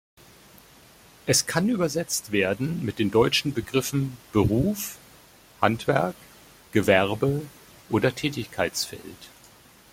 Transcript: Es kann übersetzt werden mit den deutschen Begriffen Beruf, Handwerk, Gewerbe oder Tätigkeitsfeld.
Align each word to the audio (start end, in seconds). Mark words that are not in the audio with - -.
Es 1.27 1.45
kann 1.45 1.69
übersetzt 1.69 2.31
werden 2.31 2.83
mit 2.83 2.97
den 2.97 3.11
deutschen 3.11 3.53
Begriffen 3.53 4.17
Beruf, 4.33 4.97
Handwerk, 5.61 6.15
Gewerbe 6.71 7.43
oder 7.91 8.15
Tätigkeitsfeld. 8.15 9.29